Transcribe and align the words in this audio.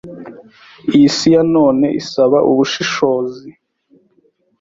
Iyisi 0.93 1.27
ya 1.33 1.41
none 1.55 1.85
isaba 2.01 2.37
ubushishozi 2.51 3.49